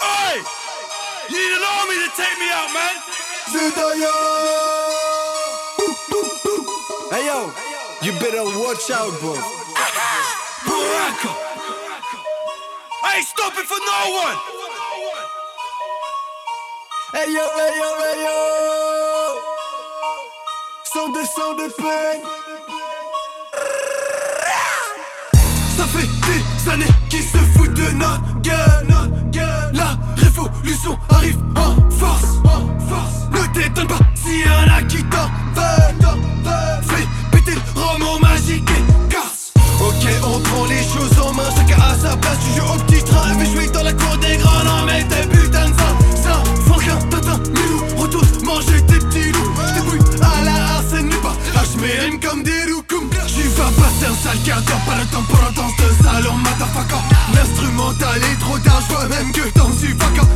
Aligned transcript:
Oi! 0.00 0.42
You 1.28 1.36
need 1.36 1.52
an 1.56 1.64
army 1.64 1.96
to 2.04 2.08
take 2.16 2.36
me 2.38 2.48
out, 2.52 2.70
man! 2.72 2.94
Zediyah! 3.50 4.14
Hey 7.10 7.26
yo, 7.26 7.50
you 8.02 8.12
better 8.20 8.44
watch 8.44 8.90
out, 8.90 9.12
bro. 9.20 9.34
Barraka! 10.66 11.32
I 13.04 13.16
ain't 13.16 13.26
stopping 13.26 13.64
for 13.64 13.78
no 13.78 14.10
one! 14.24 14.38
Hey 17.14 17.32
yo, 17.32 17.44
hey 17.56 17.72
yo, 17.80 17.88
hey 17.98 18.22
yo! 18.24 18.36
Sang 20.84 21.08
de, 21.08 21.24
sang 21.24 21.54
de 21.54 21.68
peine. 21.68 22.22
Ça 25.76 25.84
fait 25.86 26.08
des 26.26 26.70
années 26.70 26.94
qu'ils 27.08 27.22
se 27.22 27.38
foutent 27.56 27.74
de 27.74 27.90
notre 27.92 28.40
gueule, 28.42 28.86
notre 28.88 29.08
gueule. 29.08 29.14
La 29.14 29.27
arrive 31.10 31.38
en 31.56 31.90
force, 31.90 32.38
en 32.44 32.78
force. 32.88 33.28
Ne 33.32 33.52
t'étonne 33.52 33.86
pas 33.86 33.98
s'il 34.14 34.40
y 34.40 34.48
en 34.48 34.72
a 34.72 34.82
qui 34.82 35.02
t'en 35.04 35.28
veulent. 35.54 36.22
Fais 36.82 37.06
péter 37.32 37.54
le 37.54 37.80
roman 37.80 38.18
magique 38.20 38.68
et 38.70 39.12
casse. 39.12 39.52
Ok, 39.80 40.08
on 40.24 40.40
prend 40.40 40.64
les 40.66 40.82
choses 40.82 41.18
en 41.20 41.32
main, 41.32 41.48
chacun 41.56 41.82
à 41.82 41.94
sa 41.94 42.16
place. 42.16 42.38
Tu 42.44 42.60
joues 42.60 42.66
au 42.66 42.78
petit 42.84 43.02
train, 43.04 43.34
mais 43.38 43.46
je 43.46 43.58
suis 43.60 43.70
dans 43.70 43.82
la 43.82 43.92
cour 43.92 44.16
des 44.18 44.36
grands. 44.36 44.64
Non, 44.64 44.86
mais 44.86 45.04
t'es 45.04 45.37
comme. 52.44 53.10
J'y 53.26 53.42
vas 53.56 53.70
passer 53.76 54.06
un 54.06 54.14
sale 54.14 54.38
quart 54.44 54.62
d'heure, 54.62 54.80
pas 54.86 54.96
le 54.96 55.06
temps 55.06 55.22
pour 55.22 55.38
danse 55.52 55.72
de 55.76 56.04
salon, 56.04 56.34
motherfucker. 56.34 57.02
L'instrumental 57.34 58.18
est 58.18 58.40
trop 58.40 58.58
tard, 58.58 58.82
j'vois 58.88 59.08
même 59.08 59.32
que 59.32 59.48
t'en 59.50 59.72
suis 59.72 59.92
vacant. 59.92 60.28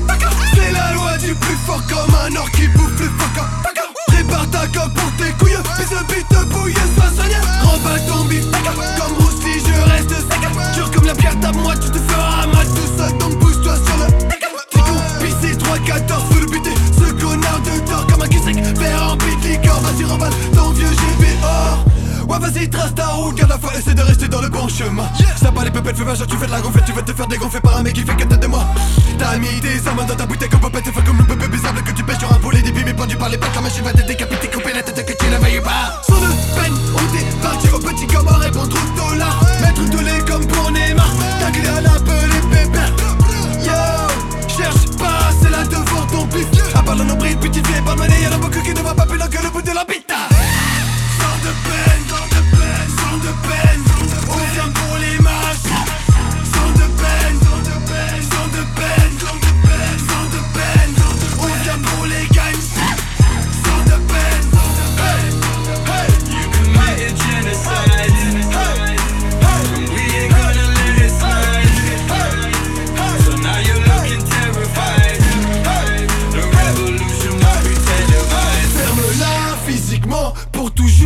C'est 0.55 0.73
la 0.73 0.93
loi 0.95 1.17
du 1.19 1.35
plus 1.35 1.57
fort 1.67 1.83
comme 1.89 2.15
un 2.15 2.37
or 2.37 2.51
qui 2.53 2.69
bouffe 2.69 3.01
le 3.01 3.09
chemin 24.83 25.09
Ça 25.37 25.53
pas 25.53 25.65
les 25.65 25.71
pépettes 25.71 25.97
fais 25.97 26.27
tu 26.27 26.37
fais 26.37 26.47
de 26.47 26.51
la 26.51 26.61
gonflette 26.61 26.85
Tu 26.85 26.93
vas 26.93 27.03
te 27.03 27.13
faire 27.13 27.27
dégonfler 27.27 27.61
par 27.61 27.77
un 27.77 27.83
mec 27.83 27.95
qui 27.95 28.03
fait 28.03 28.17
que 28.17 28.25
tête 28.25 28.41
de 28.41 28.47
moi 28.47 28.65
T'as 29.19 29.37
mis 29.39 29.61
des 29.61 29.87
armes 29.87 30.05
dans 30.07 30.15
ta 30.15 30.27
bouteille 30.27 30.49
comme 30.49 30.61
popette 30.61 30.85
Fais 30.85 31.05
comme 31.05 31.19
le 31.19 31.25
bébé 31.25 31.49
bizarre 31.49 31.75
que 31.75 31.93
tu 31.93 32.03
pêches 32.03 32.19
sur 32.19 32.33
un 32.33 32.39
poulet 32.39 32.63
Des 32.63 32.73
mais 32.73 32.95
pendu 32.95 33.17
par 33.17 33.29
les 33.29 33.39
pattes 33.39 33.55
La 33.55 33.61
machine 33.61 33.85
va 33.85 33.93
te 33.93 34.03
décapiter 34.07 34.49
couper 34.49 34.73
la 34.75 34.83
tête 34.83 35.07
que 35.07 35.13
tu 35.13 35.31
ne 35.31 35.37
veilles 35.39 35.61
pas. 35.61 36.03
Sans 36.07 36.21
de 36.21 36.61
peine 36.61 36.72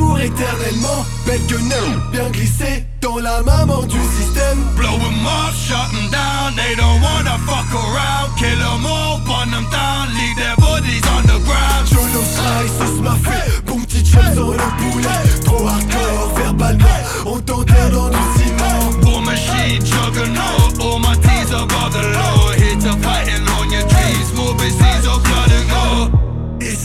pour 0.06 0.18
éternellement 0.20 1.04
Belle 1.26 1.40
non, 1.62 2.00
bien 2.12 2.30
glissée 2.30 2.84
dans 3.00 3.18
la 3.18 3.42
maman 3.42 3.82
du 3.82 3.98
système 4.18 4.58
Blow 4.76 4.88
'em 4.88 5.26
up, 5.26 5.54
shut 5.54 5.90
'em 5.92 6.10
down. 6.10 6.54
They 6.56 6.74
don't 6.76 7.00
wanna 7.02 7.36
fuck 7.46 7.70
around. 7.74 8.28
Kill 8.38 8.60
'em 8.60 8.86
all, 8.86 9.18
burn 9.26 9.52
'em 9.52 9.66
down. 9.70 10.04
Leave 10.16 10.36
their 10.36 10.56
bodies 10.56 11.02
on 11.16 11.25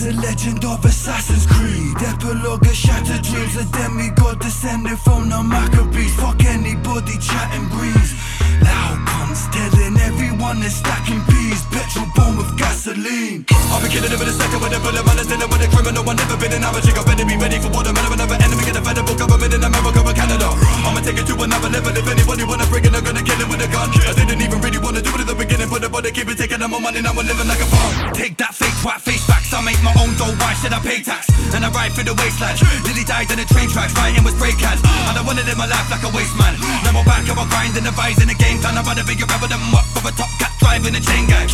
A 0.02 0.14
legend 0.18 0.66
of 0.66 0.84
Assassin's 0.84 1.46
Creed 1.46 1.94
Epilogue 2.02 2.66
of 2.66 2.74
shattered 2.74 3.22
dreams 3.22 3.54
A 3.54 3.66
demigod 3.70 4.40
descended 4.40 4.98
from 4.98 5.30
the 5.30 5.38
Maccabees 5.44 6.16
Fuck 6.18 6.42
anybody 6.42 7.22
chatting 7.22 7.70
breeze 7.70 8.18
Loud 8.66 8.98
guns 9.06 9.46
telling 9.54 9.94
everyone 10.02 10.60
they're 10.60 10.74
stacking 10.74 11.22
peas 11.30 11.62
Petrol 11.70 12.10
bomb 12.18 12.38
with 12.42 12.50
gasoline 12.58 13.46
I'll 13.70 13.78
be 13.78 13.94
killing 13.94 14.10
it 14.10 14.18
in 14.18 14.26
a 14.26 14.34
second 14.34 14.58
with 14.66 14.74
a 14.74 14.80
bullet 14.82 15.06
man, 15.06 15.22
dealing 15.22 15.48
with 15.48 15.64
a 15.64 15.68
criminal. 15.72 16.04
I've 16.04 16.18
never 16.20 16.36
been 16.36 16.52
an 16.52 16.66
amateur. 16.66 16.92
I 16.92 17.04
better 17.08 17.24
be 17.24 17.40
ready 17.40 17.56
for 17.56 17.72
what 17.72 17.88
I'm 17.88 17.96
another 17.96 18.36
enemy. 18.36 18.68
Get 18.68 18.76
a 18.76 18.84
federal 18.84 19.16
government 19.16 19.54
in 19.56 19.64
America 19.64 20.04
or 20.04 20.12
Canada. 20.12 20.52
I'ma 20.84 21.00
take 21.00 21.24
it 21.24 21.30
to 21.32 21.40
another 21.40 21.72
level. 21.72 21.96
If 21.96 22.04
anybody 22.04 22.44
wanna 22.44 22.68
bring 22.68 22.84
it, 22.84 22.92
I'm 22.92 23.00
gonna 23.00 23.24
kill 23.24 23.40
it 23.40 23.48
with 23.48 23.64
a 23.64 23.70
gun. 23.72 23.88
I 23.96 24.12
didn't 24.12 24.44
even 24.44 24.60
really 24.60 24.82
wanna 24.82 25.00
do 25.00 25.16
it 25.16 25.24
at 25.24 25.28
the 25.32 25.36
beginning, 25.40 25.72
but 25.72 25.80
the 25.80 25.88
body 25.88 26.12
keep 26.12 26.28
it 26.28 26.36
taking 26.36 26.60
more 26.60 26.84
money. 26.84 27.00
Now 27.00 27.16
I'm 27.16 27.24
living 27.24 27.48
like 27.48 27.64
a 27.64 27.68
farm. 27.72 28.12
Take 28.12 28.36
that 28.44 28.52
fake 28.52 28.76
twat 28.84 29.00
face. 29.00 29.31
I 29.52 29.60
make 29.60 29.80
my 29.84 29.92
own 30.00 30.16
dough. 30.16 30.32
Why 30.40 30.56
should 30.56 30.72
I 30.72 30.80
pay 30.80 31.04
tax? 31.04 31.28
And 31.52 31.68
I 31.68 31.70
ride 31.76 31.92
through 31.92 32.08
the 32.08 32.16
wasteland. 32.16 32.56
Lily 32.88 33.04
died 33.04 33.28
in 33.32 33.38
the 33.44 33.48
train 33.48 33.68
tracks, 33.68 33.92
fighting 33.92 34.24
with 34.24 34.40
spray 34.40 34.56
cans. 34.56 34.80
And 35.12 35.16
I 35.20 35.22
wanna 35.28 35.44
live 35.44 35.60
my 35.60 35.68
life 35.68 35.92
like 35.92 36.04
a 36.08 36.12
waste 36.16 36.36
man. 36.40 36.56
Now 36.88 36.96
I'm 36.96 37.04
back, 37.04 37.28
I'm 37.28 37.36
grinding 37.52 37.84
the 37.84 37.92
vise 37.92 38.20
in 38.24 38.32
the 38.32 38.38
game 38.40 38.64
plan. 38.64 38.80
I'm 38.80 38.88
about 38.88 38.96
to 38.98 39.04
bigger 39.04 39.28
rebel 39.28 39.52
than 39.52 39.60
up 39.76 39.88
of 39.92 40.08
a 40.08 40.12
top 40.16 40.32
cat 40.40 40.56
driving 40.60 40.96
a 40.96 41.02
chain 41.04 41.28
gang. 41.28 41.52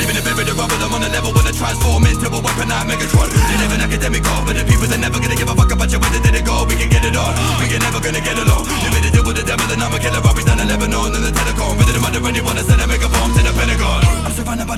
Living 0.00 0.16
a 0.16 0.22
bit 0.24 0.36
with 0.36 0.52
rubber, 0.56 0.80
I'm 0.80 0.92
on 0.96 1.04
a 1.04 1.10
level 1.12 1.32
when 1.36 1.44
I 1.44 1.52
transform 1.52 2.08
into 2.08 2.24
a 2.28 2.40
weapon 2.40 2.68
like 2.72 2.88
Megatron. 2.88 3.28
You 3.28 3.56
live 3.60 3.72
an 3.76 3.82
academic 3.84 4.24
goal, 4.24 4.40
but 4.48 4.56
the 4.56 4.64
people 4.64 4.88
they're 4.88 5.00
never 5.00 5.20
gonna 5.20 5.36
give 5.36 5.48
a 5.48 5.56
fuck 5.56 5.72
about 5.72 5.92
you. 5.92 6.00
Did 6.00 6.32
it 6.32 6.44
go? 6.44 6.64
We 6.64 6.76
can 6.80 6.88
get 6.88 7.04
it 7.04 7.16
on. 7.16 7.32
We 7.60 7.68
can 7.68 7.84
never 7.84 8.00
gonna 8.00 8.24
get 8.24 8.36
along. 8.40 8.64
Made 8.92 9.04
a 9.04 9.10
deal 9.12 9.24
with 9.28 9.36
the 9.36 9.44
devil, 9.44 9.68
and 9.68 9.82
I'm 9.84 9.92
a 9.92 10.00
killer. 10.00 10.25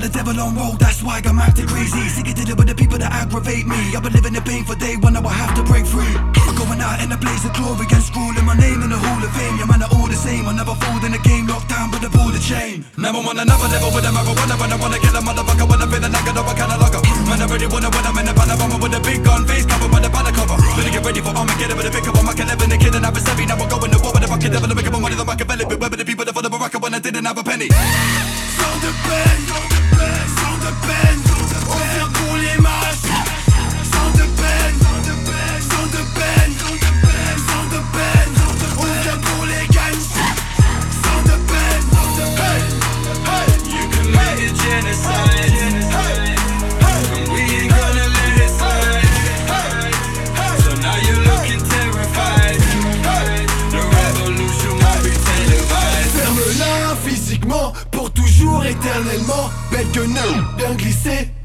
The 0.09 0.25
devil 0.25 0.41
on 0.41 0.57
road, 0.57 0.81
that's 0.81 1.05
why 1.05 1.21
I'm 1.21 1.37
acting 1.37 1.69
crazy 1.69 2.09
Sick 2.09 2.25
of 2.25 2.33
dealing 2.33 2.57
with 2.57 2.65
the 2.65 2.73
people 2.73 2.97
that 2.97 3.13
aggravate 3.13 3.69
me 3.69 3.77
I've 3.93 4.01
been 4.01 4.09
living 4.17 4.33
in 4.33 4.41
pain 4.41 4.65
for 4.65 4.73
day 4.73 4.97
now 4.97 5.21
I 5.21 5.29
have 5.29 5.53
to 5.53 5.61
break 5.61 5.85
free 5.85 6.17
I'm 6.49 6.57
going 6.57 6.81
out 6.81 6.97
in 7.05 7.13
a 7.13 7.17
blaze 7.21 7.45
of 7.45 7.53
glory 7.53 7.85
and 7.85 8.01
schooling 8.01 8.41
my 8.41 8.57
name 8.57 8.81
in 8.81 8.89
the 8.89 8.97
hall 8.97 9.21
of 9.21 9.29
fame 9.37 9.61
Your 9.61 9.69
man 9.69 9.85
are 9.85 9.91
all 9.93 10.09
the 10.09 10.17
same, 10.17 10.49
I 10.49 10.57
never 10.57 10.73
fold 10.81 11.05
in 11.05 11.13
the 11.13 11.21
game 11.21 11.45
Locked 11.45 11.69
down, 11.69 11.93
but 11.93 12.01
I 12.01 12.09
pull 12.09 12.33
the 12.33 12.41
chain 12.41 12.89
Never 12.97 13.21
on 13.21 13.37
another 13.37 13.69
level 13.69 13.93
with 13.93 14.01
a 14.01 14.09
marijuana 14.09 14.55
when 14.57 14.73
I 14.73 14.77
wanna 14.81 14.97
kill 14.97 15.13
a 15.13 15.21
motherfucker 15.21 15.67
when 15.69 15.77
I 15.77 15.85
feel 15.85 16.01
like 16.01 16.25
I 16.25 16.31
know 16.33 16.41
I 16.41 16.53
kinda 16.57 16.77
lock 16.81 16.95
up. 16.97 17.03
Man, 17.29 17.41
I 17.41 17.45
really 17.45 17.69
wanna 17.69 17.89
when 17.93 18.05
I'm 18.09 18.17
in 18.17 18.25
the 18.25 18.33
panorama 18.33 18.77
with 18.81 18.97
a 18.97 19.01
big 19.05 19.21
gun 19.21 19.45
face 19.45 19.65
covered 19.69 19.93
by 19.93 20.01
the 20.01 20.09
banner 20.09 20.33
cover. 20.33 20.57
Better 20.57 20.89
get 20.89 21.05
ready 21.05 21.21
for 21.21 21.37
Armageddon 21.37 21.77
with 21.77 21.85
a 21.85 21.91
pick 21.93 22.09
up 22.09 22.17
on 22.17 22.25
my 22.25 22.33
Kevin, 22.33 22.65
the 22.65 22.77
kid 22.81 22.97
and 22.97 23.05
have 23.05 23.13
a 23.13 23.21
seven. 23.21 23.45
Now 23.45 23.61
I'm 23.61 23.69
going 23.69 23.93
to 23.93 23.99
war 24.01 24.09
with 24.09 24.25
the 24.25 24.29
fucking 24.33 24.49
devil 24.49 24.65
to 24.65 24.73
make 24.73 24.89
up 24.89 24.97
money, 24.97 25.13
the 25.13 25.21
Machiavelli. 25.21 25.69
Beware 25.69 25.89
with 25.93 26.01
the 26.01 26.07
people 26.09 26.25
that 26.25 26.33
follow 26.33 26.49
Barraka 26.49 26.81
when 26.81 26.97
I 26.97 26.99
didn't 26.99 27.29
have 27.29 27.37
a 27.37 27.43
penny. 27.45 27.69
Sang 27.69 28.77
de 28.81 28.89
peine, 29.05 29.78
sans 30.89 31.28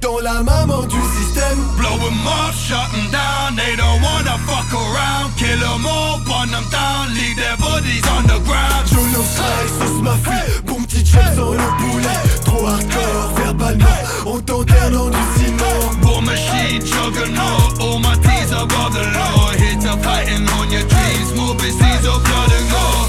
dans 0.00 0.18
la 0.20 0.42
maman 0.42 0.82
du 0.82 1.00
système. 1.16 1.58
Blow 1.78 1.96
them 1.98 2.26
up, 2.26 2.54
shut 2.54 2.90
them 2.92 3.10
down, 3.10 3.56
they 3.56 3.76
don't 3.76 4.00
wanna 4.02 4.36
fuck 4.46 4.70
around. 4.72 5.34
Kill 5.36 5.58
them 5.58 5.86
all, 5.86 6.18
burn 6.26 6.50
them 6.50 6.66
down, 6.70 7.14
leave 7.14 7.36
their 7.36 7.56
bodies 7.56 8.04
on 8.16 8.24
the 8.24 8.38
ground. 8.44 8.84
Jolo 8.86 9.22
slice, 9.24 9.72
sauce 9.78 10.02
ma 10.02 10.16
fille, 10.16 10.62
bon 10.66 10.82
petit 10.82 11.04
chef 11.04 11.36
dans 11.36 11.52
le 11.52 11.68
poulet 11.80 12.20
Trop 12.44 12.66
hardcore, 12.66 13.32
verbalement, 13.36 14.02
on 14.26 14.40
t'enterne 14.40 14.96
en 14.96 15.06
hallucinant 15.08 15.80
War 16.04 16.22
machine, 16.22 16.80
juggernaut, 16.84 17.80
all 17.80 17.98
my 17.98 18.14
T's 18.22 18.52
above 18.52 18.92
the 18.92 19.04
law. 19.16 19.50
Here 19.56 19.78
to 19.84 19.96
fighting 20.02 20.46
on 20.58 20.70
your 20.70 20.86
dreams, 20.92 21.34
more 21.34 21.54
disease 21.56 22.04
or 22.06 22.20
blood 22.20 22.52
and 22.58 22.68
gore. 22.70 23.08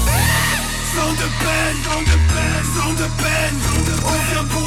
Sans 0.94 1.12
de 1.20 1.28
peine, 1.42 1.78
sans 1.84 2.02
de 2.10 2.16
peine, 2.32 2.64
sans 2.74 2.92
de 3.02 3.08
peine, 3.20 3.56
on 4.04 4.16
vient 4.32 4.44
pour 4.50 4.65